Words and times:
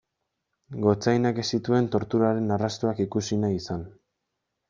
Gotzainak 0.85 1.41
ez 1.43 1.45
zituen 1.57 1.89
torturaren 1.97 2.55
arrastoak 2.57 3.05
ikusi 3.05 3.39
nahi 3.43 3.61
izan. 3.61 3.87